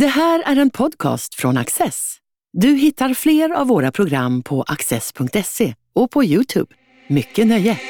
[0.00, 2.16] Det här är en podcast från Access.
[2.52, 6.74] Du hittar fler av våra program på access.se och på Youtube.
[7.08, 7.80] Mycket nöje!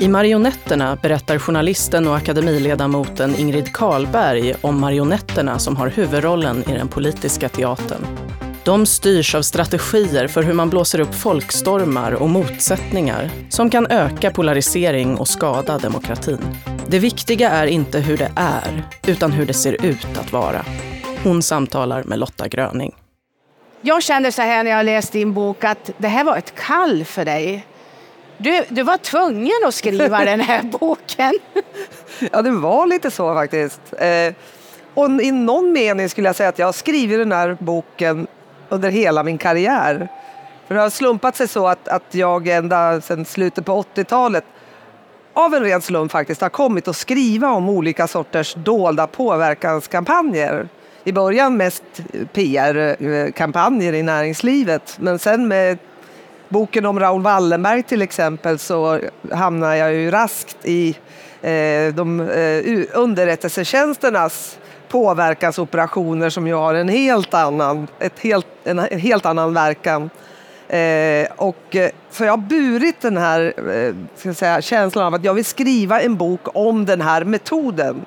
[0.00, 6.88] I Marionetterna berättar journalisten och akademiledamoten Ingrid Karlberg om marionetterna som har huvudrollen i den
[6.88, 8.23] politiska teatern.
[8.64, 14.30] De styrs av strategier för hur man blåser upp folkstormar och motsättningar som kan öka
[14.30, 16.38] polarisering och skada demokratin.
[16.88, 20.64] Det viktiga är inte hur det är, utan hur det ser ut att vara.
[21.24, 22.94] Hon samtalar med Lotta Gröning.
[23.80, 27.04] Jag kände så här när jag läste din bok att det här var ett kall
[27.04, 27.66] för dig.
[28.38, 31.34] Du, du var tvungen att skriva den här boken.
[32.32, 33.80] Ja, det var lite så faktiskt.
[33.98, 34.34] Eh,
[34.94, 38.26] och i någon mening skulle jag säga att jag har skrivit den här boken
[38.74, 40.08] under hela min karriär.
[40.66, 44.44] För det har slumpat sig så att, att jag ända sedan slutet på 80-talet
[45.32, 50.68] av en ren slump faktiskt har kommit att skriva om olika sorters dolda påverkanskampanjer.
[51.04, 51.84] I början mest
[52.32, 55.78] PR-kampanjer i näringslivet men sen med
[56.48, 59.00] boken om Raoul Wallenberg till exempel så
[59.32, 60.96] hamnar jag ju raskt i
[61.42, 64.58] eh, de eh, underrättelsetjänsternas
[64.94, 70.10] påverkansoperationer som ju har en helt annan, ett helt, en, en helt annan verkan.
[70.68, 75.24] Eh, och, eh, så jag har burit den här eh, ska säga, känslan av att
[75.24, 78.04] jag vill skriva en bok om den här metoden.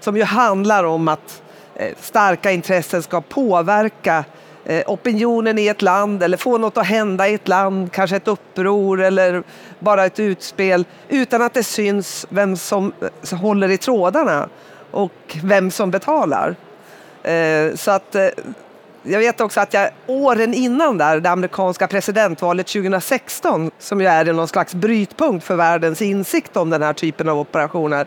[0.00, 1.42] Som ju handlar om att
[1.74, 4.24] eh, starka intressen ska påverka
[4.64, 8.28] eh, opinionen i ett land eller få något att hända i ett land, kanske ett
[8.28, 9.42] uppror eller
[9.78, 14.48] bara ett utspel utan att det syns vem som, eh, som håller i trådarna
[14.96, 16.56] och vem som betalar.
[17.22, 18.28] Eh, så att eh,
[19.02, 24.32] jag vet också att jag åren innan där, det amerikanska presidentvalet 2016 som ju är
[24.32, 28.06] någon slags brytpunkt för världens insikt om den här typen av operationer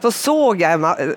[0.00, 1.08] så såg jag eh,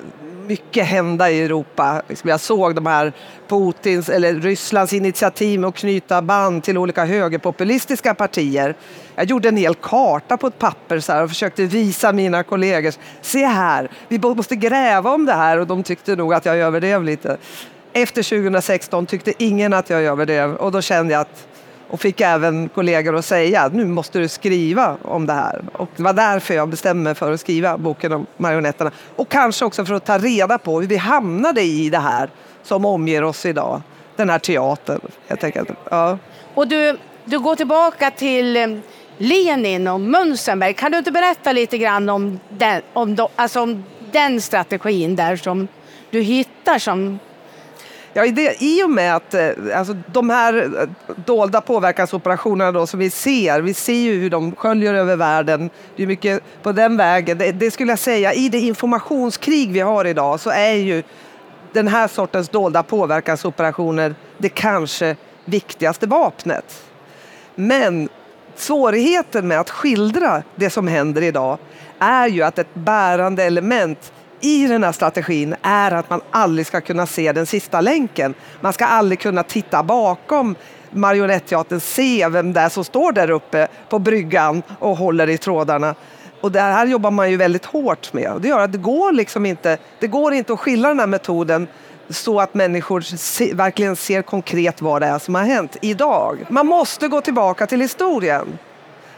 [0.47, 2.01] mycket hända i Europa.
[2.07, 3.13] Liksom, jag såg de här
[3.47, 8.75] Putins eller Rysslands initiativ med att knyta band till olika högerpopulistiska partier.
[9.15, 12.93] Jag gjorde en hel karta på ett papper så och försökte visa mina kollegor.
[13.21, 17.03] Se här, vi måste gräva om det här och de tyckte nog att jag överdrev
[17.03, 17.37] lite.
[17.93, 21.47] Efter 2016 tyckte ingen att jag överdrev och då kände jag att
[21.95, 25.61] och fick även kollegor att säga att nu måste du skriva om det här.
[25.73, 28.91] Och det var därför jag bestämde mig för att skriva boken om marionetterna.
[29.15, 32.29] Och kanske också för att ta reda på hur vi hamnade i det här
[32.63, 33.81] som omger oss idag.
[34.15, 35.69] Den här teatern, helt enkelt.
[35.89, 36.17] Ja.
[36.53, 38.67] Och du, du går tillbaka till eh,
[39.17, 40.73] Lenin och Münzenberg.
[40.73, 45.67] Kan du inte berätta lite grann om den, om, alltså om den strategin där som
[46.09, 47.19] du hittar som
[48.17, 52.87] Ja, i, det, I och med att eh, alltså, de här eh, dolda påverkansoperationerna då,
[52.87, 55.69] som vi ser, vi ser ju hur de sköljer över världen.
[55.95, 57.37] Det är mycket på den vägen.
[57.37, 61.03] Det, det, skulle jag säga, i det informationskrig vi har idag så är ju
[61.73, 65.15] den här sortens dolda påverkansoperationer det kanske
[65.45, 66.83] viktigaste vapnet.
[67.55, 68.09] Men
[68.55, 71.57] svårigheten med att skildra det som händer idag
[71.99, 74.11] är ju att ett bärande element
[74.45, 78.33] i den här strategin är att man aldrig ska kunna se den sista länken.
[78.61, 80.55] Man ska aldrig kunna titta bakom
[80.91, 85.95] marionetteatern, se vem det är som står där uppe på bryggan och håller i trådarna.
[86.41, 88.37] Och det här jobbar man ju väldigt hårt med.
[88.41, 91.67] Det gör att det går liksom inte, det går inte att skilja den här metoden
[92.09, 96.45] så att människor se, verkligen ser konkret vad det är som har hänt idag.
[96.49, 98.57] Man måste gå tillbaka till historien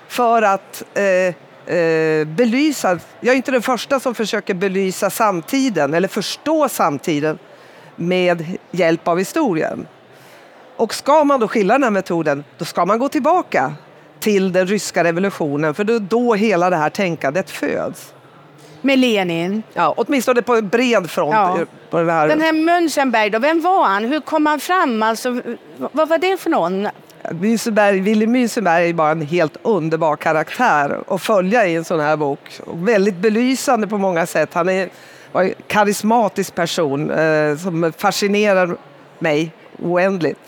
[0.08, 1.36] för att eh,
[1.68, 3.00] eh, belysa.
[3.20, 7.40] Jag är inte den första som försöker belysa samtiden eller förstå samtiden
[7.96, 9.88] med hjälp av historien.
[10.78, 13.74] Och ska man då skilja den här metoden, då ska man gå tillbaka
[14.20, 18.14] till den ryska revolutionen, för det är då hela det här tänkandet föds.
[18.82, 19.64] Med Lenin?
[19.74, 21.34] Ja, åtminstone på en bred front.
[21.34, 21.60] Ja.
[21.90, 22.28] På den, här.
[22.28, 24.06] den här Münzenberg då, vem var han?
[24.06, 25.04] Hur kom han fram?
[25.04, 25.42] Alltså,
[25.78, 26.88] vad var det för någon?
[27.32, 32.18] Myseberg, Willy Myseberg är bara en helt underbar karaktär att följa i en sån här
[32.18, 32.60] bok.
[32.66, 34.54] Och väldigt belysande på många sätt.
[34.54, 34.90] Han är
[35.34, 38.78] en karismatisk person eh, som fascinerar
[39.20, 40.40] mig oändligt.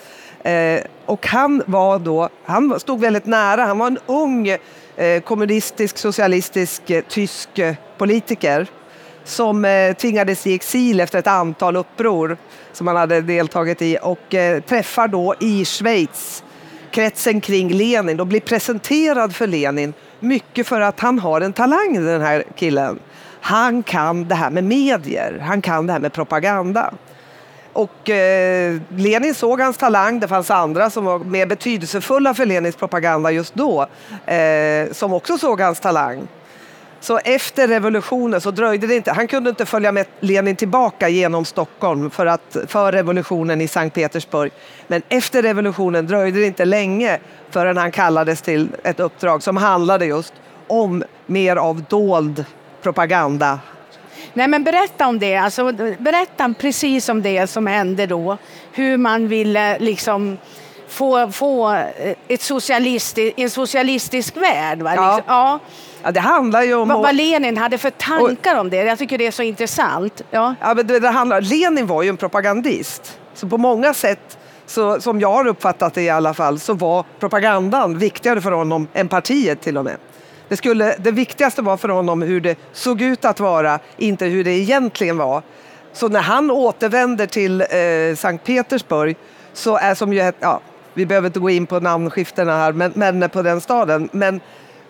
[0.42, 4.48] Eh, och han var då, han stod väldigt nära, han var en ung
[4.96, 8.66] eh, kommunistisk, socialistisk, eh, tysk eh, politiker
[9.24, 12.36] som eh, tvingades i exil efter ett antal uppror
[12.72, 16.42] som han hade deltagit i och eh, träffar då i Schweiz
[16.90, 22.04] kretsen kring Lenin och blir presenterad för Lenin mycket för att han har en talang
[22.04, 22.98] den här killen.
[23.40, 26.94] Han kan det här med medier, han kan det här med propaganda.
[27.72, 32.76] Och eh, Lenin såg hans talang, det fanns andra som var mer betydelsefulla för Lenins
[32.76, 33.86] propaganda just då,
[34.26, 36.28] eh, som också såg hans talang.
[37.00, 41.44] Så efter revolutionen så dröjde det inte, han kunde inte följa med Lenin tillbaka genom
[41.44, 44.52] Stockholm för, att, för revolutionen i Sankt Petersburg.
[44.86, 47.18] Men efter revolutionen dröjde det inte länge
[47.50, 50.34] förrän han kallades till ett uppdrag som handlade just
[50.66, 52.44] om mer av dold
[52.82, 53.58] propaganda.
[54.32, 58.38] Nej men berätta om det, alltså, berätta precis om det som hände då.
[58.72, 60.38] Hur man ville liksom
[60.90, 61.84] få, få
[62.28, 64.82] ett socialistisk, en socialistisk värld.
[64.82, 64.94] Va?
[64.96, 65.16] Ja.
[65.16, 65.34] Liksom.
[65.34, 65.58] ja.
[66.02, 66.88] Ja, det handlar ju om...
[66.88, 68.76] Vad, vad Lenin hade för tankar om det.
[68.76, 70.22] Jag tycker det är så intressant.
[70.30, 70.54] Ja.
[70.60, 73.18] Ja, men det, det handlar, Lenin var ju en propagandist.
[73.34, 77.04] Så på många sätt, så, som jag har uppfattat det i alla fall, så var
[77.18, 79.96] propagandan viktigare för honom än partiet till och med.
[80.48, 84.44] Det, skulle, det viktigaste var för honom hur det såg ut att vara, inte hur
[84.44, 85.42] det egentligen var.
[85.92, 89.16] Så när han återvänder till eh, Sankt Petersburg,
[89.52, 90.60] så är som ju, ja,
[91.00, 94.08] vi behöver inte gå in på namnskiftena här, men, men på den staden.
[94.12, 94.40] Men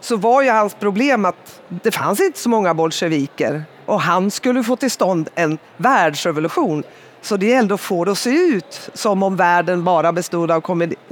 [0.01, 4.62] så var ju hans problem att det fanns inte så många bolsjeviker och han skulle
[4.62, 6.83] få till stånd en världsrevolution.
[7.23, 10.61] Så det gällde att få det att se ut som om världen bara bestod av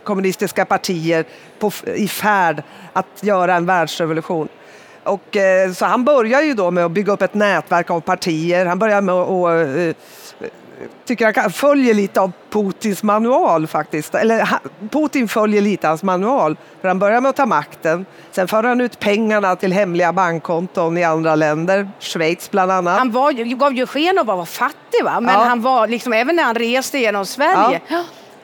[0.05, 1.25] kommunistiska partier
[1.59, 2.63] på, i färd
[2.93, 4.49] att göra en världsrevolution.
[5.03, 8.67] Och, eh, så han börjar ju då med att bygga upp ett nätverk av partier.
[8.67, 9.91] Han börjar med att
[10.41, 10.51] eh,
[11.05, 14.15] tycker kan- följer lite av Putins manual faktiskt.
[14.15, 14.49] Eller
[14.91, 16.57] Putin följer lite hans manual.
[16.81, 18.07] För han börjar med att ta makten.
[18.31, 21.91] Sen för han ut pengarna till hemliga bankkonton i andra länder.
[22.01, 22.99] Schweiz bland annat.
[22.99, 25.21] Han var, gav ju sken av att vara fattig, va?
[25.21, 25.45] men Ja.
[25.45, 27.81] han var liksom, även när han reste genom Sverige.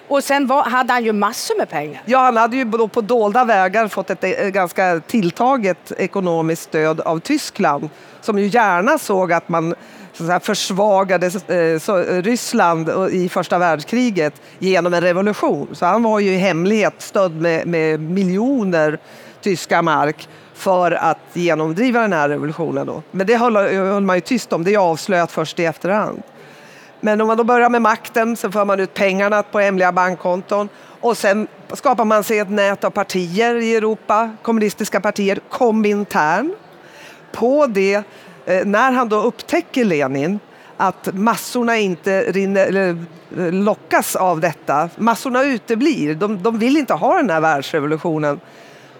[0.08, 2.02] Och sen var, hade han ju massor med pengar.
[2.04, 7.00] Ja, han hade ju då på dolda vägar fått ett eh, ganska tilltaget ekonomiskt stöd
[7.00, 7.88] av Tyskland
[8.20, 9.74] som ju gärna såg att man
[10.14, 15.68] så att säga, försvagade eh, så, eh, Ryssland i första världskriget genom en revolution.
[15.72, 18.98] Så han var ju i hemlighet stödd med, med miljoner
[19.40, 22.86] tyska mark för att genomdriva den här revolutionen.
[22.86, 23.02] Då.
[23.10, 26.22] Men det höll, höll man ju tyst om, det är avslöjat först i efterhand.
[27.00, 30.68] Men om man då börjar med makten, så för man ut pengarna på hemliga bankkonton
[31.00, 36.54] och sen skapar man sig ett nät av partier i Europa, kommunistiska partier, Komintern.
[37.32, 38.02] På det,
[38.46, 40.40] Eh, när han då upptäcker Lenin
[40.76, 43.04] att massorna inte rinner, eller,
[43.38, 48.40] eh, lockas av detta, massorna uteblir, de, de vill inte ha den här världsrevolutionen.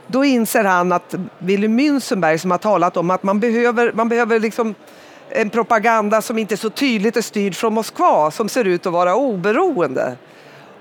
[0.06, 4.41] Då inser han att Willy Münzenberg som har talat om att man behöver, man behöver
[4.41, 4.75] liksom
[5.29, 9.14] en propaganda som inte så tydligt är styrd från Moskva, som ser ut att vara
[9.14, 10.17] oberoende.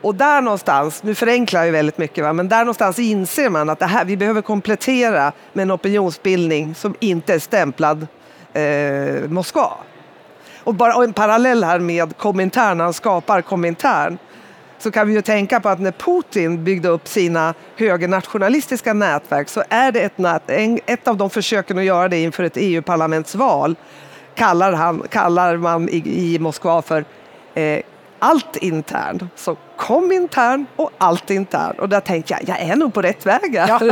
[0.02, 2.34] Och där någonstans, nu förenklar jag väldigt mycket, va?
[2.34, 6.96] men där någonstans inser man att det här, vi behöver komplettera med en opinionsbildning som
[7.00, 8.08] inte är stämplad
[8.54, 9.72] eh, Moskva.
[10.64, 14.18] Och bara och en parallell här med Komintern, när han skapar Komintern,
[14.78, 19.64] så kan vi ju tänka på att när Putin byggde upp sina högernationalistiska nätverk så
[19.70, 20.44] är det ett, nät,
[20.86, 23.76] ett av de försöken att göra det inför ett EU-parlamentsval
[24.36, 27.06] kallar, han, kallar man i, i Moskva för
[27.54, 27.80] eh,
[28.24, 29.30] allt intern.
[29.36, 31.76] Så kom intern och allt intern.
[31.80, 33.54] Och där tänkte jag, jag är nog på rätt väg.
[33.68, 33.80] Ja,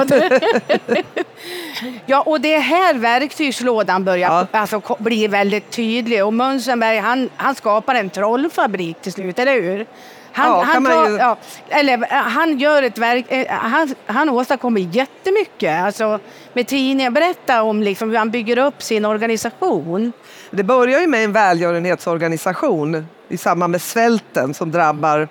[2.06, 4.60] ja, och det är här verktygslådan börjar Ja.
[4.60, 6.26] alltså, bli väldigt tydlig.
[6.26, 9.86] Och Mönzenberg han, han skapar en trollfabrik till slut, eller hur?
[10.34, 11.38] Han, Ja, han, tar- ju- ja,
[11.70, 16.20] eller, eh, han gör ett verk, eh, han, han åstadkommer jättemycket alltså,
[16.54, 17.12] med tidningar.
[17.12, 20.12] Berätta om liksom, hur han bygger upp sin organisation.
[20.52, 25.28] Det börjar ju med en välgörenhetsorganisation i samband med svälten som drabbar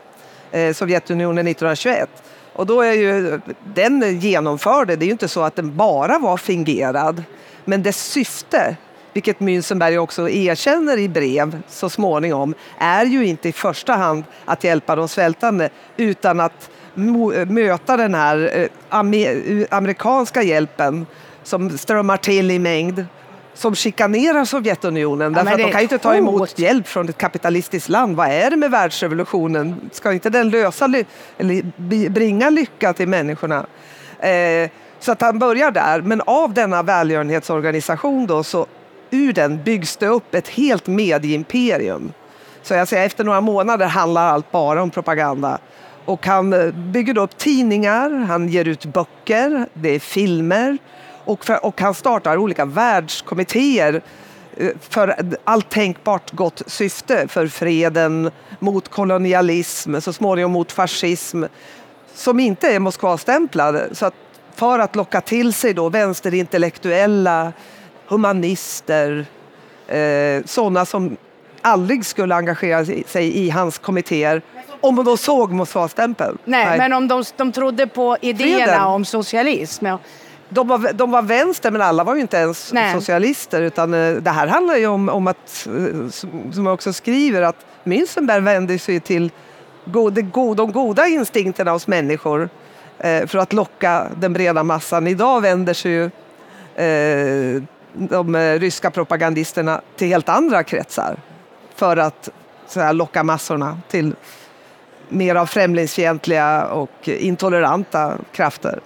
[0.50, 2.08] eh, Sovjetunionen 1921.
[2.52, 3.40] Och då är ju
[3.74, 7.24] den genomförde, det är ju inte så att den bara var fingerad,
[7.64, 8.76] men dess syfte,
[9.12, 14.64] vilket Münzenberg också erkänner i brev så småningom, är ju inte i första hand att
[14.64, 16.70] hjälpa de svältande utan att
[17.46, 18.68] möta den här eh,
[19.70, 21.06] amerikanska hjälpen
[21.42, 23.06] som strömmar till i mängd
[23.54, 25.32] som chikanerar Sovjetunionen.
[25.32, 26.18] Ja, därför men att de kan ju inte ta hot.
[26.18, 28.16] emot hjälp från ett kapitalistiskt land.
[28.16, 29.90] Vad är det med världsrevolutionen?
[29.92, 31.04] Ska inte den lösa ly-
[31.38, 33.66] eller bringa lycka till människorna?
[34.18, 36.00] Eh, så att han börjar där.
[36.00, 38.66] Men av denna välgörenhetsorganisation då, så
[39.10, 42.12] ur den byggs det upp ett helt medieimperium.
[42.62, 45.58] Så jag säger, efter några månader handlar allt bara om propaganda.
[46.04, 50.78] Och han eh, bygger upp tidningar, han ger ut böcker, det är filmer
[51.24, 54.02] och, för, och han startar olika världskommittéer
[54.56, 57.28] eh, för allt tänkbart gott syfte.
[57.28, 61.44] För freden, mot kolonialism, så småningom mot fascism
[62.14, 63.88] som inte är Moskvastämplade.
[63.92, 64.14] Så att
[64.54, 67.52] för att locka till sig då vänsterintellektuella,
[68.08, 69.26] humanister,
[69.88, 71.16] eh, sådana som
[71.62, 74.42] aldrig skulle engagera sig i hans kommittéer
[74.80, 76.38] om de såg Moskvastämpeln.
[76.44, 78.84] Nej, men om de, de trodde på idéerna Freden.
[78.84, 79.86] om socialism.
[80.52, 82.94] De var, de var vänster, men alla var ju inte ens Nej.
[82.94, 83.62] socialister.
[83.62, 86.10] Utan eh, det här handlar ju om, om att, eh,
[86.52, 89.30] som jag också skriver, att Münzenberg vände sig till
[89.84, 92.48] go, de, go, de goda instinkterna hos människor
[92.98, 95.06] eh, för att locka den breda massan.
[95.06, 96.04] Idag vänder sig ju
[96.84, 101.16] eh, de eh, ryska propagandisterna till helt andra kretsar
[101.74, 102.28] för att
[102.66, 104.14] så här, locka massorna till
[105.08, 108.80] mer av främlingsfientliga och intoleranta krafter.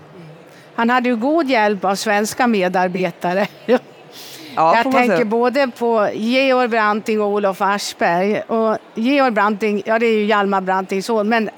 [0.76, 3.46] Han hade ju god hjälp av svenska medarbetare.
[3.66, 3.78] Ja,
[4.76, 5.24] Jag tänker säga.
[5.24, 8.40] både på Georg Branting och Olof Aschberg.
[8.40, 11.50] Och Georg Branting, ja det är ju Hjalmar Brantings son, men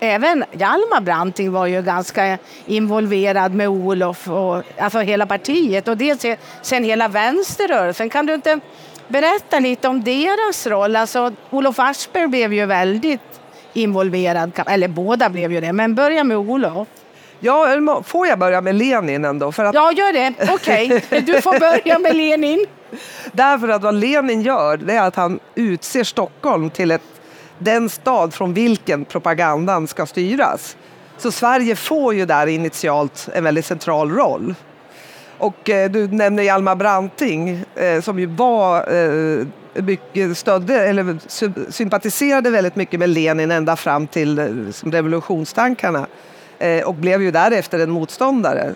[0.00, 6.24] även Hjalmar Branting var ju ganska involverad med Olof och alltså hela partiet och dels
[6.62, 8.10] sen hela vänsterrörelsen.
[8.10, 8.60] Kan du inte
[9.08, 10.96] berätta lite om deras roll?
[10.96, 13.20] Alltså Olof Aschberg blev ju väldigt
[13.72, 16.88] involverad, eller båda blev ju det, men börja med Olof.
[17.46, 19.52] Ja, får jag börja med Lenin ändå?
[19.52, 20.32] För att, Ja, gör det.
[20.52, 22.66] Okej, du får börja med Lenin.
[23.32, 27.02] Därför att vad Lenin gör det är att han utser Stockholm till ett,
[27.58, 30.76] den stad från vilken propagandan ska styras.
[31.18, 34.54] Så Sverige får ju där initialt en väldigt central roll.
[35.38, 39.46] Och eh, du nämner Hjalmar Branting eh, som ju var eh,
[39.82, 44.38] mycket stödde, eller sy- sympatiserade väldigt mycket med Lenin ända fram till
[44.84, 46.06] revolutionstankarna
[46.58, 48.74] Eh, och blev ju därefter en motståndare.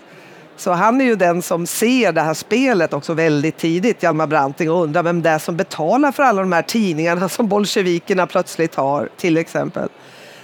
[0.57, 4.71] Så han är ju den som ser det här spelet också väldigt tidigt, Hjalmar Branting,
[4.71, 8.75] och undrar vem det är som betalar för alla de här tidningarna som bolsjevikerna plötsligt
[8.75, 9.89] har, till exempel.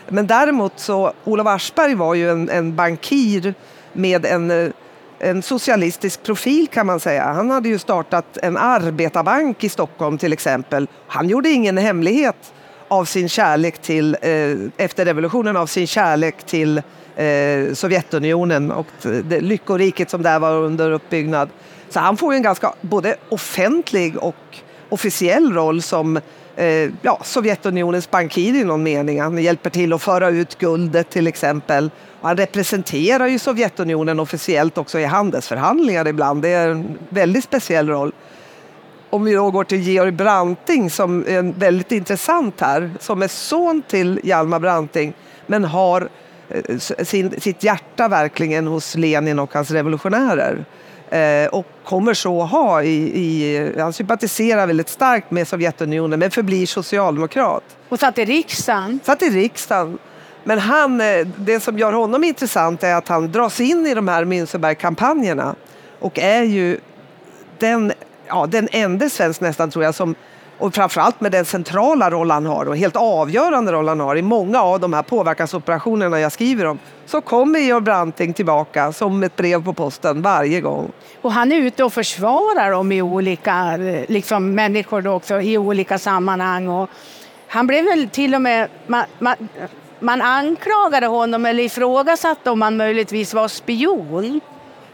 [0.10, 3.54] Men däremot så, Olof Aschberg var ju en, en bankir
[3.94, 4.72] med en, eh,
[5.20, 7.24] en socialistisk profil kan man säga.
[7.24, 10.88] Han hade ju startat en arbetarbank i Stockholm till exempel.
[11.08, 12.54] Han gjorde ingen hemlighet
[12.88, 16.82] av sin kärlek till, eh, efter revolutionen, av sin kärlek till
[17.18, 21.50] eh, Sovjetunionen och det lyckoriket som där var under uppbyggnad.
[21.90, 24.36] Så han får ju en ganska både offentlig och
[24.90, 26.18] officiell roll som
[26.56, 29.22] eh, ja, Sovjetunionens bankir i någon mening.
[29.22, 31.90] Han hjälper till att föra ut guldet till exempel.
[32.22, 36.42] Och han representerar ju Sovjetunionen officiellt också i handelsförhandlingar ibland.
[36.42, 38.12] Det är en väldigt speciell roll.
[39.10, 43.82] Om vi då går till Georg Branting som är väldigt intressant här, som är son
[43.88, 45.14] till Hjalmar Branting
[45.46, 46.10] men har
[47.04, 50.66] sin, sitt hjärta verkligen hos Lenin och hans revolutionärer.
[51.10, 56.66] Eh, och kommer så ha i, i, han sympatiserar väldigt starkt med Sovjetunionen men förblir
[56.66, 57.64] socialdemokrat.
[57.90, 59.00] Och satt i riksdagen.
[59.04, 59.98] Satt i riksdagen.
[60.44, 64.08] Men han, eh, det som gör honom intressant är att han dras in i de
[64.08, 65.56] här Münzenberg-kampanjerna
[66.00, 66.80] och är ju
[67.58, 67.94] den,
[68.28, 70.16] ja, den enda svensk nästan tror jag som
[70.58, 74.22] och framförallt med den centrala roll han har och helt avgörande roll han har i
[74.22, 79.36] många av de här påverkansoperationerna jag skriver om så kommer Georg Branting tillbaka som ett
[79.36, 80.92] brev på posten varje gång.
[81.22, 85.98] Och han är ute och försvarar dem i olika, liksom människor då också, i olika
[85.98, 86.68] sammanhang.
[86.68, 86.90] Och
[87.48, 89.36] han blev väl till och med, man, man,
[90.00, 94.42] man anklagade honom eller ifrågasatte om han möjligtvis var spion.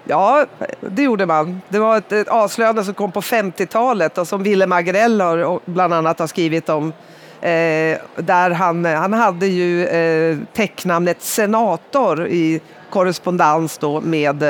[0.04, 0.46] Ja,
[0.82, 1.62] det gjorde man.
[1.70, 5.94] Det var ett, ett avslöjande som kom på 50-talet och som Ville Agrell har, bland
[5.94, 6.94] annat har skrivit om.
[7.42, 14.44] Eh, där han, han hade ju eh, täcknamnet senator i korrespondens då med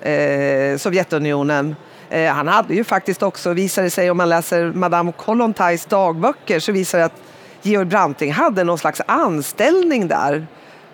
[0.00, 1.76] eh, Sovjetunionen.
[2.10, 6.60] Eh, han hade ju faktiskt också, visar det sig om man läser Madame Kollontais dagböcker
[6.60, 7.22] så visar det att
[7.62, 10.46] Georg Branting hade någon slags anställning där.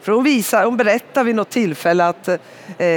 [0.02, 2.28] För hon, visar, hon berättar vid något tillfälle att
[2.78, 2.88] eh,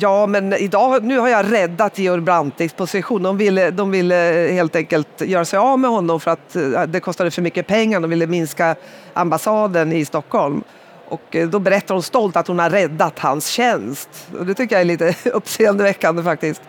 [0.00, 3.22] ja, men idag, nu har jag räddat Georg Brantings position.
[3.22, 7.00] De ville, de ville helt enkelt göra sig av med honom för att eh, det
[7.00, 8.00] kostade för mycket pengar.
[8.00, 8.76] De ville minska
[9.14, 10.62] ambassaden i Stockholm.
[11.08, 14.28] Och eh, då berättar hon stolt att hon har räddat hans tjänst.
[14.38, 16.62] Och det tycker jag är lite uppseendeväckande faktiskt.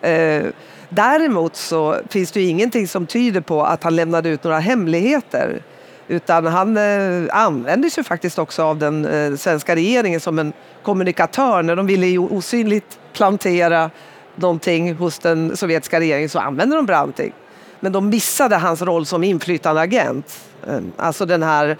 [0.00, 0.42] Eh,
[0.88, 5.62] däremot så finns det ju ingenting som tyder på att han lämnade ut några hemligheter.
[6.08, 11.62] Utan han eh, använde sig faktiskt också av den eh, svenska regeringen som en kommunikatör.
[11.62, 13.90] När de ville osynligt plantera
[14.36, 17.32] någonting hos den sovjetiska regeringen så använde de Branting.
[17.80, 20.40] Men de missade hans roll som inflytandeagent.
[20.66, 21.76] Eh, Alltså den här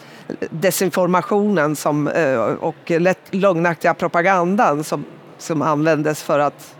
[0.51, 5.05] desinformationen som, eh, och lätt lögnaktiga propagandan som,
[5.39, 6.75] som användes för att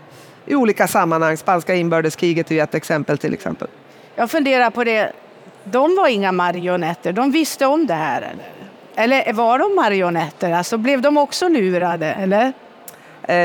[0.45, 3.67] i olika sammanhang, spanska inbördeskriget är ju ett exempel till exempel.
[4.15, 5.11] Jag funderar på det,
[5.65, 8.51] de var inga marionetter, de visste om det här eller?
[8.95, 10.51] Eller var de marionetter?
[10.51, 12.53] Alltså blev de också lurade eller?
[13.23, 13.35] Eh,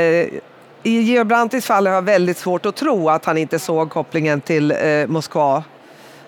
[0.83, 4.41] I Georg Brantis fall har jag väldigt svårt att tro att han inte såg kopplingen
[4.41, 5.65] till eh, Moskva.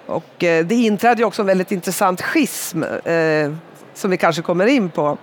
[0.06, 3.52] Och, eh, det inträdde också en väldigt intressant schism eh,
[3.94, 5.18] som vi kanske kommer in på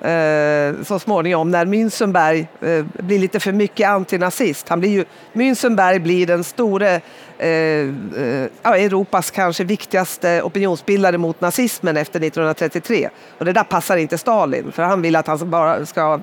[0.00, 4.68] eh, så småningom när Münzenberg eh, blir lite för mycket antinazist.
[4.68, 7.00] Han blir ju, Münzenberg blir den store
[7.38, 13.08] eh, eh Europas kanske viktigaste opinionsbildare mot nazismen efter 1933.
[13.38, 16.20] Och det där passar inte Stalin för han vill att han bara ska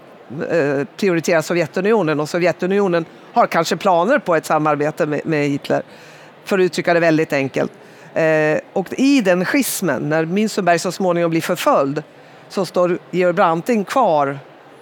[0.50, 5.84] eh, prioritera Sovjetunionen och Sovjetunionen har kanske planer på ett samarbete med, med Hitler.
[6.46, 7.72] För att uttrycka det väldigt enkelt.
[8.14, 12.04] Eh, och i den schismen, när Münzenberg så småningom blir förföljd,
[12.56, 14.40] så står Georg Branting kvar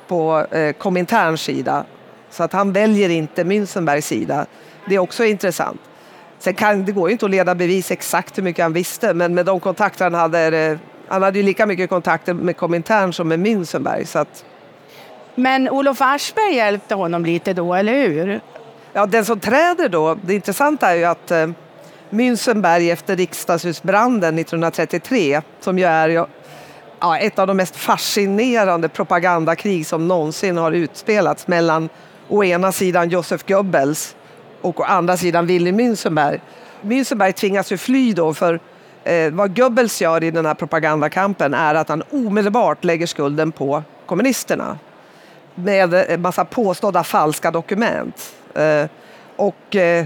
[0.07, 1.85] på eh, Kominterns sida.
[2.29, 4.45] Så att han väljer inte Münzenbergs sida.
[4.87, 5.81] Det är också intressant.
[6.39, 9.33] Sen kan, det går ju inte att leda bevis exakt hur mycket han visste, men
[9.33, 13.39] med de kontakter han hade, han hade ju lika mycket kontakter med Komintern som med
[13.39, 14.05] Münzenberg.
[14.05, 14.45] Så att,
[15.35, 18.41] Men Olof Aschberg hjälpte honom lite då, eller hur?
[18.93, 21.47] ja, den som träder då, det intressanta är ju att eh,
[22.09, 26.25] Münzenberg efter riksdagshusbranden 1933, som ju är
[27.03, 31.89] ja, ett av de mest fascinerande propagandakrig som någonsin har utspelats mellan
[32.27, 34.15] å ena sidan Josef Goebbels
[34.61, 36.41] och å andra sidan Willy Münzenberg.
[36.81, 38.59] Münzenberg tvingas ju fly då för
[39.03, 43.83] eh, vad Goebbels gör i den här propagandakampen är att han omedelbart lägger skulden på
[44.05, 44.77] kommunisterna
[45.55, 48.33] med en massa påstådda falska dokument.
[48.55, 48.85] Eh,
[49.35, 50.05] och eh,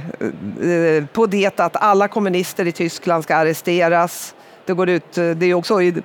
[0.61, 4.33] eh, på det att alla kommunister i Tyskland ska arresteras.
[4.67, 6.01] Det, går ut, eh, det är också i,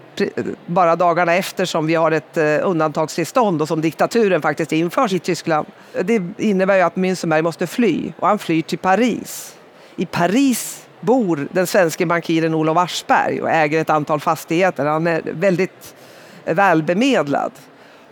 [0.67, 5.19] bara dagarna efter som vi har ett eh, undantagstillstånd och som diktaturen faktiskt införs i
[5.19, 5.67] Tyskland.
[6.03, 9.57] Det innebär ju att Münzenberg måste fly och han flyr till Paris.
[9.97, 14.87] I Paris bor den svenske bankiren Olof Aschberg och äger ett antal fastigheter.
[14.87, 15.95] Han är väldigt
[16.45, 17.53] välbemedlad.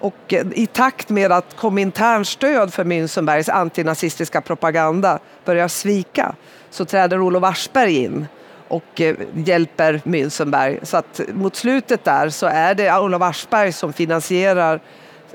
[0.01, 6.35] Och eh, i takt med att Kominterns stöd för Münzenbergs antinazistiska propaganda börjar svika
[6.71, 8.27] så träder Olof Aschberg in
[8.71, 10.79] och eh, hjälper Münzenberg.
[10.83, 14.81] Så att mot slutet där så är det Olof Aschberg som finansierar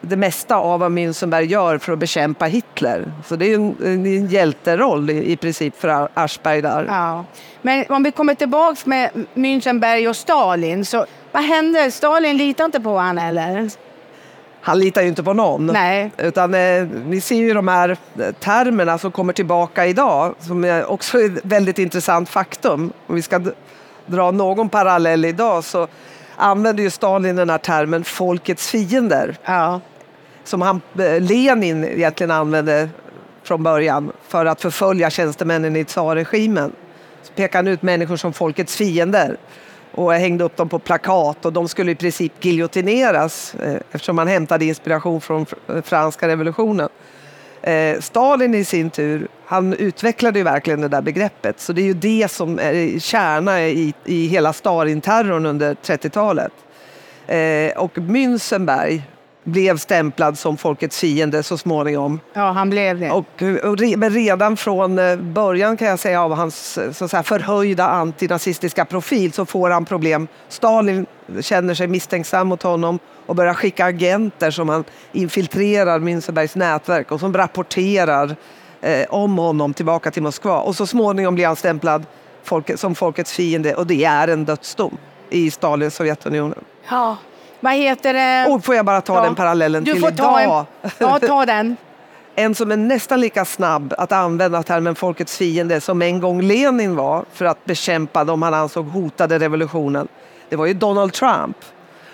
[0.02, 3.12] det mesta av vad Münzenberg gör för att bekämpa Hitler.
[3.26, 6.86] Så det är en, en hjälteroll i, i princip för Aschberg där.
[6.88, 7.26] Ja.
[7.62, 11.92] Men om vi kommer tillbaka med Münchenberg och Stalin, så vad hände?
[11.92, 13.70] Stalin litar inte på honom eller?
[14.66, 15.66] Han litar ju inte på någon.
[15.66, 16.12] Nej.
[16.18, 20.86] Utan eh, vi ser ju de här eh, termerna som kommer tillbaka idag som är
[20.92, 22.94] också ett väldigt intressant faktum.
[23.08, 23.42] Om vi ska
[24.06, 25.88] dra någon parallell idag så
[26.36, 29.82] använder ju Stalin den här termen folkets fiender Ja.
[30.44, 32.90] som han, eh, Lenin egentligen använde
[33.44, 36.72] från början för att förfölja tjänstemännen i tsarregimen.
[37.24, 39.38] Så pekade han ut människor som folkets fiender
[39.96, 44.28] och hängde upp dem på plakat och de skulle i princip giljotineras eh, eftersom man
[44.28, 46.90] hämtade inspiration från eh, franska revolutionen.
[47.62, 51.86] Eh, Stalin i sin tur, han utvecklade ju verkligen det där begreppet så det är
[51.86, 56.52] ju det som är kärna i, i hela Stalinterrorn under 30-talet.
[57.76, 59.02] Och Münzenberg
[59.46, 62.20] blev stämplad som folkets fiende så småningom.
[62.34, 63.12] ja, han blev det.
[63.12, 67.06] Och, och re, men redan från eh, början kan jag säga av hans eh, så
[67.06, 70.28] att säga, förhöjda antinazistiska profil så får han problem.
[70.50, 71.06] Stalin
[71.42, 77.20] känner sig misstänksam mot honom och börjar skicka agenter som han infiltrerar Münzenbergs nätverk och
[77.20, 78.36] som rapporterar
[78.82, 80.60] eh, om honom tillbaka till Moskva.
[80.60, 82.06] Och så småningom blir han stämplad
[82.44, 84.98] folket, som folkets fiende och det är en dödsdom
[85.30, 86.64] i Stalins Sovjetunionen.
[86.90, 87.18] Ja.
[87.60, 88.54] Vad heter det?
[88.54, 89.22] Och får jag bara ta Ja.
[89.24, 90.66] den parallellen du till får ta idag?
[90.82, 91.78] En, ja, ta den.
[92.38, 96.96] En som är nästan lika snabb att använda termen folkets fiende som en gång Lenin
[96.96, 100.08] var för att bekämpa dem han ansåg hotade revolutionen.
[100.50, 101.58] Det var ju Donald Trump.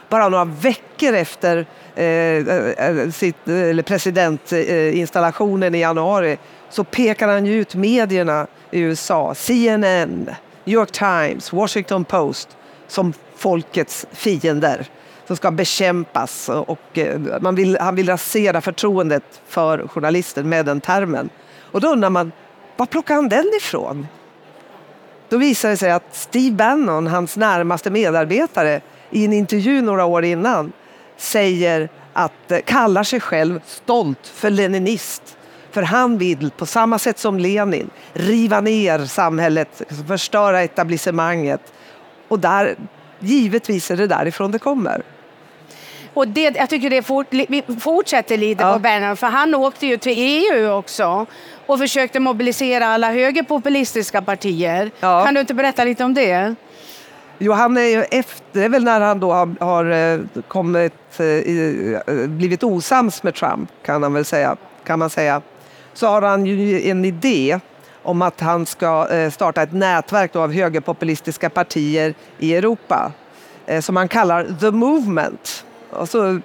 [0.10, 6.38] Bara några veckor efter eh, eh, sitt, eller presidentinstallationen i januari
[6.70, 10.30] så pekar han ju ut medierna i USA, CNN,
[10.64, 12.50] New York Times, Washington Post
[12.88, 14.86] som folkets fiender
[15.32, 16.50] som ska bekämpas.
[16.50, 21.30] Och eh, man vill, han vill rasera förtroendet för journalisten med den termen.
[21.62, 22.32] Och då undrar man,
[22.78, 24.08] var plockar han den ifrån?
[25.30, 30.24] Då visar det sig att Steve Bannon, hans närmaste medarbetare, i en intervju några år
[30.24, 30.72] innan
[31.18, 35.38] säger att, eh, kallar sig själv stolt för leninist.
[35.72, 41.74] För han vill, på samma sätt som Lenin, riva ner samhället, förstöra etablissemanget.
[42.28, 42.76] Och där,
[43.20, 45.04] givetvis är det därifrån det kommer.
[46.14, 48.74] Och det, jag tycker det fort, vi fortsätter lite Ja.
[48.74, 51.26] på Bannon, för han åkte ju till EU också
[51.66, 54.92] och försökte mobilisera alla högerpopulistiska partier.
[55.00, 55.26] Ja.
[55.26, 56.56] Kan du inte berätta lite om det?
[57.38, 60.94] Jo, han är ju efter, det är väl när han då har, har eh, kommit,
[61.20, 65.42] eh, i, eh, blivit osams med Trump, kan, han väl säga, kan man säga.
[65.94, 67.60] Så har han ju en idé
[68.04, 73.12] om att han ska starta ett nätverk av högerpopulistiska partier i Europa
[73.82, 75.66] som han kallar The Movement.
[75.92, 76.40] Och så,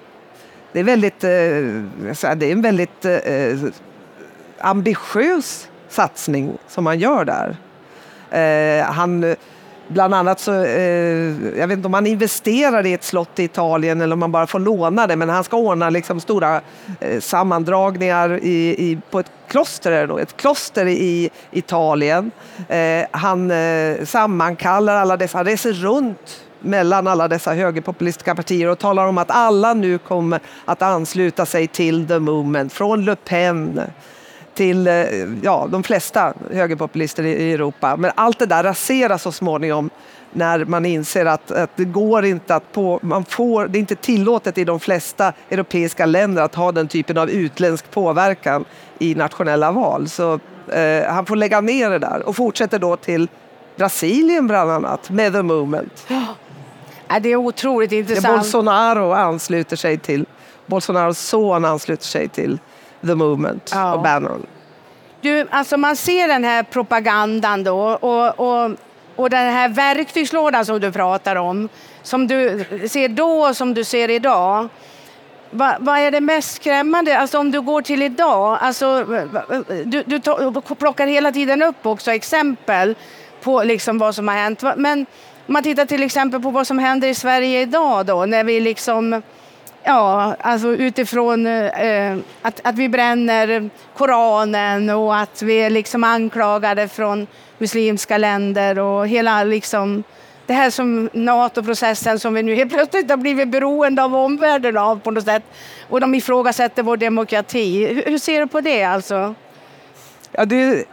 [0.71, 3.71] det är, väldigt, eh, det är en väldigt eh,
[4.59, 7.57] ambitiös satsning som man gör där.
[8.31, 9.35] Eh, han,
[9.87, 14.01] bland annat så, eh, jag vet inte om han investerar i ett slott i Italien
[14.01, 16.61] eller om man bara får låna det, men han ska ordna liksom stora
[16.99, 22.31] eh, sammandragningar i, i, på ett kloster, då, ett kloster i Italien.
[22.69, 23.51] Eh, han
[24.05, 29.31] sammankallar alla dessa, han reser runt mellan alla dessa högerpopulistiska partier och talar om att
[29.31, 33.81] alla nu kommer att ansluta sig till the movement, från Le Pen
[34.53, 34.93] till eh,
[35.41, 37.97] ja, de flesta högerpopulister i Europa.
[37.97, 39.89] Men allt det där raseras så småningom
[40.33, 43.95] när man inser att, att det går inte att på, man får, det är inte
[43.95, 48.65] tillåtet i de flesta europeiska länder att ha den typen av utländsk påverkan
[48.99, 50.09] i nationella val.
[50.09, 53.27] Så eh, han får lägga ner det där och fortsätter då till
[53.75, 56.07] Brasilien bland annat med The Movement.
[57.21, 58.37] Det är otroligt intressant.
[58.37, 60.25] Bolsonaro ansluter sig till,
[60.65, 62.59] Bolsonaros son ansluter sig till
[63.01, 63.93] The Movement ja.
[63.93, 64.45] och Bannon.
[65.21, 68.71] Du, alltså man ser den här propagandan då och, och,
[69.15, 71.69] och den här verktygslådan som du pratar om,
[72.03, 74.69] som du ser då och som du ser idag.
[75.51, 77.17] Va, vad är det mest skrämmande?
[77.17, 79.05] Alltså om du går till idag, alltså,
[79.85, 80.21] du, du
[80.75, 82.95] plockar hela tiden upp också exempel
[83.41, 84.63] på liksom vad som har hänt.
[84.75, 85.05] Men
[85.47, 89.21] man tittar till exempel på vad som händer i Sverige idag då, när vi liksom
[89.83, 96.87] Ja, alltså utifrån eh, att, att vi bränner Koranen och att vi är liksom anklagade
[96.87, 100.03] från muslimska länder och hela liksom
[100.45, 104.99] det här som NATO-processen som vi nu helt plötsligt har blivit beroende av omvärlden av
[104.99, 105.43] på något sätt.
[105.89, 107.87] Och de ifrågasätter vår demokrati.
[107.87, 109.35] Hur, hur ser du på det alltså?
[110.39, 110.85] Ja, det,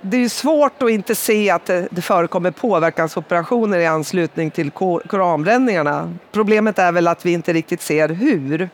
[0.00, 6.14] det är svårt att inte se att det, det förekommer påverkansoperationer i anslutning till koranbränningarna.
[6.32, 8.68] Problemet är väl att vi inte riktigt ser hur.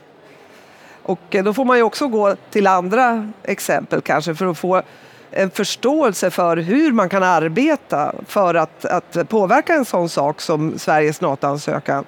[1.03, 4.83] Och eh, då får man ju också gå till andra exempel kanske för att få
[5.31, 10.79] en förståelse för hur man kan arbeta för att, att påverka en sån sak som
[10.79, 12.05] Sveriges NATO-ansökan.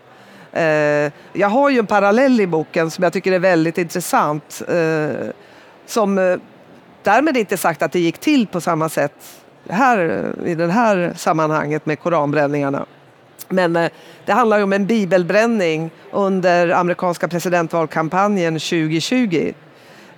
[0.53, 4.63] Eh, jag har ju en parallell i boken som jag tycker är väldigt intressant.
[4.69, 5.31] Eh,
[5.87, 6.37] som eh,
[7.03, 9.13] Därmed inte sagt att det gick till på samma sätt
[9.69, 12.87] här, i det här sammanhanget med koranbränningarna.
[13.49, 13.91] Men eh,
[14.27, 19.53] det handlar ju om en bibelbränning under amerikanska presidentvalkampanjen 2020.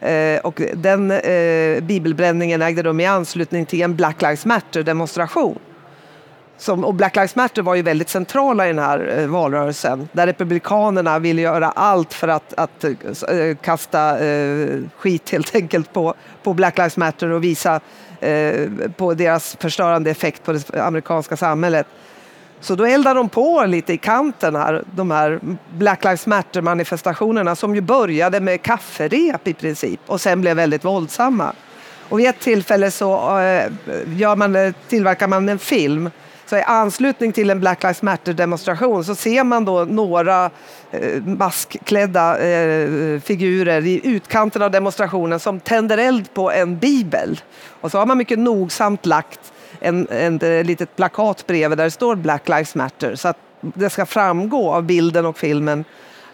[0.01, 5.59] Eh, och den eh, bibelbränningen ägde rum i anslutning till en Black Lives Matter-demonstration.
[6.63, 10.27] Som, och Black Lives Matter var ju väldigt centrala i den här eh, valrörelsen där
[10.27, 12.93] Republikanerna ville göra allt för att, att eh,
[13.37, 17.81] eh, kasta eh, skit helt enkelt på, på Black Lives Matter och visa
[18.21, 21.87] eh, på deras förstörande effekt på det amerikanska samhället.
[22.61, 25.41] Så då eldar de på lite i kanten här, de här
[25.75, 31.53] Black Lives Matter-manifestationerna som ju började med kafferep i princip och sen blev väldigt våldsamma.
[32.09, 33.73] Och vid ett tillfälle så eh,
[34.07, 36.11] gör man, eh, tillverkar man en film
[36.53, 40.51] så i anslutning till en Black Lives Matter-demonstration så ser man då några
[40.91, 47.41] eh, maskklädda eh, figurer i utkanten av demonstrationen som tänder eld på en bibel.
[47.81, 51.91] Och så har man mycket nogsamt lagt en, en, ett litet plakat bredvid där det
[51.91, 55.85] står Black Lives Matter så att det ska framgå av bilden och filmen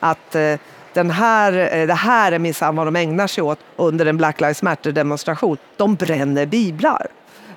[0.00, 0.54] att eh,
[0.92, 4.40] den här, eh, det här är minsann vad de ägnar sig åt under en Black
[4.40, 5.56] Lives Matter-demonstration.
[5.76, 7.06] De bränner biblar.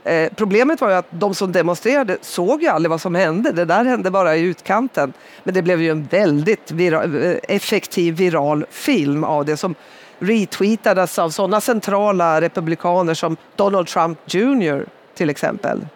[0.04, 3.52] Eh, problemet var ju att de som demonstrerade såg ju aldrig vad som hände.
[3.52, 5.14] Det där hände bara i utkanten.
[5.44, 9.76] Men det blev ju en väldigt vira eh, effektiv viral film av det som
[10.20, 14.86] retweetades av sådana centrala republikaner som Donald Trump Jr
[15.16, 15.88] till exempel.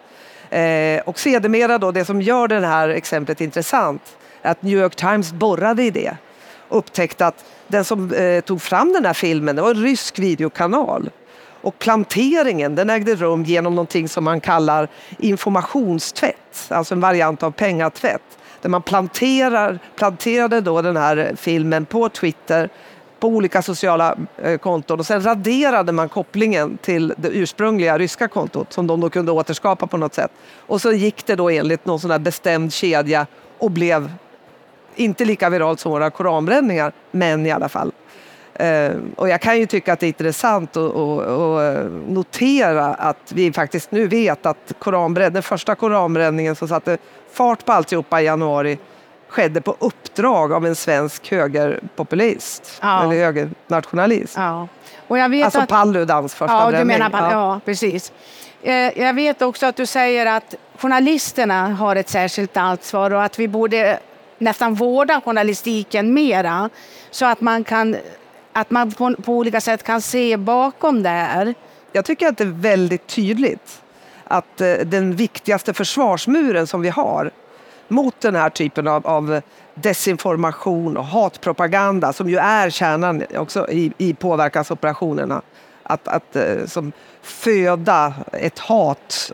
[0.50, 4.96] Eh, och sedermera då, det som gör det här exemplet intressant är att New York
[4.96, 6.16] Times borrade i det
[6.68, 10.18] och upptäckte att den som eh, tog fram den här filmen det var en rysk
[10.18, 11.10] videokanal
[11.60, 14.88] och planteringen den ägde rum genom någonting som man kallar
[15.18, 18.22] informationstvätt, alltså en variant av pengatvätt.
[18.60, 22.70] Där man planterar, planterade då den här filmen på Twitter
[23.20, 28.72] på olika sociala eh, konton och sen raderade man kopplingen till det ursprungliga ryska kontot
[28.72, 30.30] som de då kunde återskapa på något sätt.
[30.58, 33.26] Och så gick det då enligt någon sån här bestämd kedja
[33.58, 34.10] och blev
[34.96, 37.92] inte lika viralt som våra koranbränningar, men i alla fall.
[38.58, 43.52] Eh, och jag kan ju tycka att det är intressant att, att notera att vi
[43.52, 44.72] faktiskt nu vet att
[45.14, 46.98] den första koranbränningen som satte
[47.32, 48.78] fart på alltihopa i januari
[49.28, 53.02] skedde på uppdrag av en svensk högerpopulist, ja.
[53.02, 54.34] eller högernationalist.
[54.36, 54.68] Ja.
[55.08, 56.96] Och jag vet alltså att, Paludans första ja, bränning.
[56.96, 57.32] Du menar, ja.
[57.32, 58.12] ja, precis.
[58.62, 63.38] Eh, jag vet också att du säger att journalisterna har ett särskilt ansvar och att
[63.38, 63.98] vi borde
[64.38, 66.70] nästan vårda journalistiken mera
[67.10, 67.96] så att man kan
[68.56, 71.54] att man på, på olika sätt kan se bakom det här.
[71.92, 73.82] Jag tycker att det är väldigt tydligt
[74.24, 77.30] att eh, den viktigaste försvarsmuren som vi har
[77.88, 79.40] mot den här typen av, av
[79.74, 85.42] desinformation och hatpropaganda som ju är kärnan också i, i påverkansoperationerna.
[85.82, 86.92] Att, att eh, som
[87.22, 89.32] föda ett hat,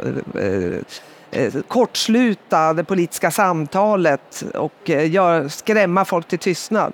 [1.31, 6.93] eh, kortsluta det politiska samtalet och gör, skrämma folk till tystnad.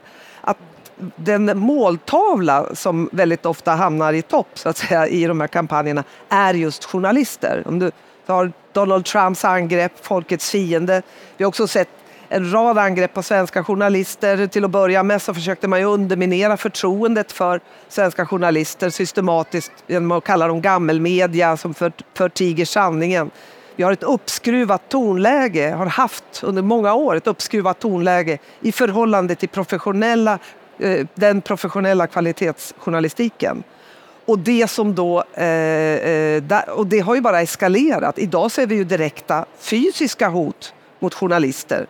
[1.17, 6.05] Den måltavla som väldigt ofta hamnar i topp så att säga, i de här kampanjerna
[6.29, 7.63] är just journalister.
[7.67, 7.91] Om du
[8.27, 11.03] tar Donald Trumps angrepp, folkets fiende.
[11.37, 11.89] Vi har också sett
[12.29, 14.47] en rad angrepp på svenska journalister.
[14.47, 20.13] Till att börja med så försökte man ju underminera förtroendet för svenska journalister systematiskt genom
[20.13, 21.75] att kalla dem gammelmedia som
[22.15, 23.31] förtiger sanningen.
[23.77, 29.35] Vi har ett uppskruvat tonläge, har haft under många år ett uppskruvat tonläge i förhållande
[29.35, 30.39] till professionella,
[30.79, 33.63] Eh, den professionella kvalitetsjournalistiken.
[34.27, 38.19] Och det som då, eh, eh, och det har ju bara eskalerat.
[38.19, 41.87] Idag ser vi ju direkta fysiska hot mot journalister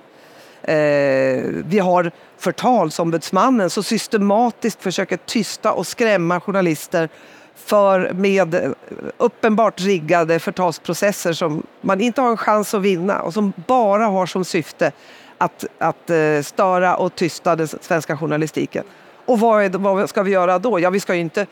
[1.64, 7.08] vi har förtalsombudsmannen som systematiskt försöker tysta och skrämma journalister
[7.54, 8.74] för med
[9.16, 14.26] uppenbart riggade förtalsprocesser som man inte har en chans att vinna och som bara har
[14.26, 14.92] som syfte
[15.38, 18.84] att, att eh, störa och tysta den svenska journalistiken.
[19.26, 20.80] Och vad, är, vad ska vi göra då?
[20.80, 21.46] Ja, vi ska ju inte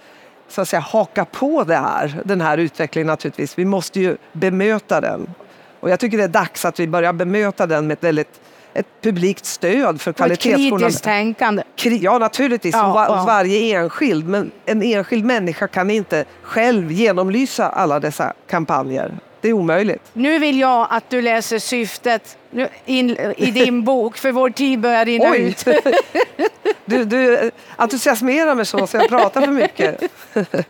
[0.48, 3.58] så att säga, haka på det här, den här utvecklingen naturligtvis.
[3.58, 5.34] Vi måste ju bemöta den.
[5.80, 8.40] Och jag tycker det är dags att vi börjar bemöta den med ett väldigt
[8.76, 10.78] ett publikt stöd för kvalitetsjournalistik.
[10.78, 11.62] Kritiskt tänkande.
[12.00, 13.24] Ja, naturligtvis, ja, hos ja.
[13.26, 14.28] varje enskild.
[14.28, 19.14] Men en enskild människa kan inte själv genomlysa alla dessa kampanjer.
[19.40, 20.02] Det är omöjligt.
[20.12, 22.38] Nu vill jag att du läser syftet
[22.84, 25.38] in, i din bok, för vår tid börjar rinna Oj.
[25.38, 25.64] ut.
[26.84, 30.02] du, du entusiasmerar mig så, så jag pratar för mycket.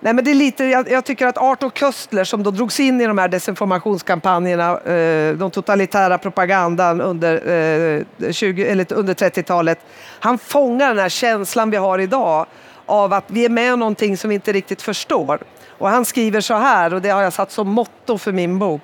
[0.00, 3.00] Nej, men det är lite, jag, jag, tycker att Arthur Köstler som då drogs in
[3.00, 8.04] i de här desinformationskampanjerna, eh, de totalitära propagandan under, eh,
[8.90, 9.78] under 30-talet,
[10.20, 12.46] han fångar den här känslan vi har idag
[12.88, 15.38] av att vi är med om någonting som vi inte riktigt förstår.
[15.78, 18.82] Och han skriver så här, och det har jag satt som motto för min bok.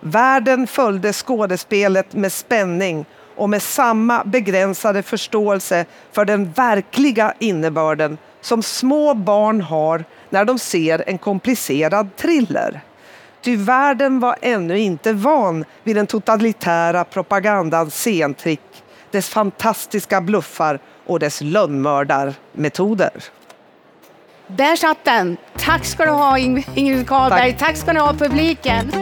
[0.00, 3.04] Världen följde skådespelet med spänning
[3.36, 10.58] och med samma begränsade förståelse för den verkliga innebörden som små barn har när de
[10.58, 12.80] ser en komplicerad thriller.
[13.42, 21.18] Ty världen var ännu inte van vid den totalitära propagandans scentrick, dess fantastiska bluffar och
[21.18, 23.10] dess lönnmördarmetoder.
[24.46, 25.36] Där satt den!
[25.58, 28.92] Tack ska du ha Ingrid Karlberg, tack, tack ska ni ha publiken.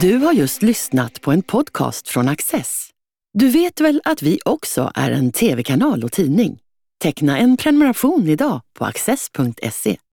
[0.00, 2.88] Du har just lyssnat på en podcast från Access.
[3.34, 6.58] Du vet väl att vi också är en tv-kanal och tidning?
[7.02, 9.96] Teckna en prenumeration idag på access.se.